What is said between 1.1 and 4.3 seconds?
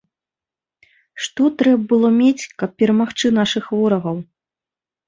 Што трэ было мець, каб перамагчы нашых ворагаў?